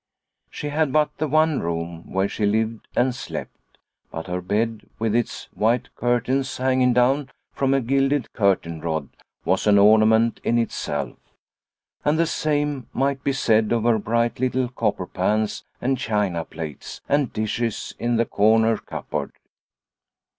[0.49, 3.77] She had but the one room, where she lived and slept;
[4.09, 9.09] but her bed, with its white curtains hanging down from a gilded curtain rod,
[9.45, 11.17] was an ornament in itself,
[12.03, 17.01] and the same might be said of her bright little copper pans and china plates
[17.07, 19.33] and dishes in the corner cupboard.